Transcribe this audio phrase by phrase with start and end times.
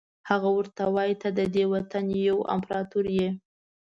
[0.29, 3.29] هغه ورته وایي ته ددې وطن یو امپراتور یې.